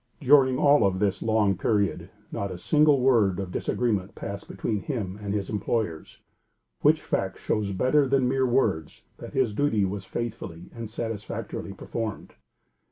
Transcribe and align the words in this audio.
During 0.19 0.57
all 0.57 0.83
of 0.83 0.97
this 0.97 1.21
long 1.21 1.55
period 1.55 2.09
not 2.31 2.49
a 2.49 2.57
single 2.57 3.01
word 3.01 3.39
of 3.39 3.51
disagreement 3.51 4.15
passed 4.15 4.47
between 4.47 4.79
him 4.81 5.19
and 5.21 5.31
his 5.31 5.47
employers, 5.51 6.17
which 6.79 6.99
fact 7.03 7.37
shows 7.37 7.71
better 7.71 8.07
than 8.07 8.27
mere 8.27 8.47
words, 8.47 9.03
that 9.19 9.33
his 9.33 9.53
duty 9.53 9.85
was 9.85 10.05
faithfully 10.05 10.71
and 10.73 10.89
satisfactorily 10.89 11.73
performed. 11.73 12.33